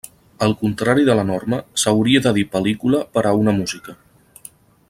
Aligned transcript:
Al 0.45 0.53
contrari 0.61 1.05
de 1.09 1.17
la 1.19 1.25
norma, 1.27 1.59
s'hauria 1.83 2.23
de 2.27 2.35
dir 2.39 2.47
pel·lícula 2.57 3.05
per 3.17 3.27
a 3.33 3.37
una 3.45 3.57
música. 3.63 3.99